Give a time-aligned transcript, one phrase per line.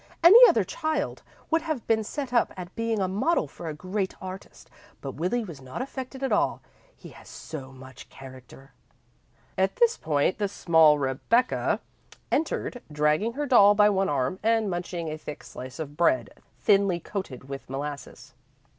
[0.23, 1.21] Any other child
[1.51, 4.67] would have been set up at being a model for a great artist,
[4.99, 6.59] but Willie was not affected at all.
[6.97, 8.73] He has so much character!"
[9.59, 11.81] At this point the small Rebecca
[12.31, 16.99] entered, dragging her doll by one arm, and munching a thick slice of bread, thinly
[16.99, 18.33] coated with molasses.